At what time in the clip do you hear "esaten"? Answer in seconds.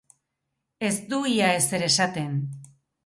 1.89-2.33